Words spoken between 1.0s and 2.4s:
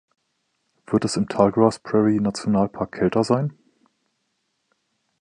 es im Tallgrass Prairie